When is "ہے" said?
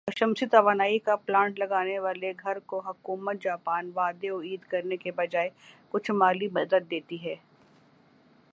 7.23-7.35